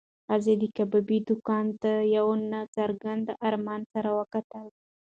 ښځې 0.27 0.53
د 0.61 0.63
کبابي 0.77 1.17
دوکان 1.29 1.65
ته 1.81 1.91
د 2.01 2.07
یو 2.15 2.27
نا 2.51 2.61
څرګند 2.75 3.25
ارمان 3.47 3.81
سره 3.93 4.09
وکتل. 4.19 4.65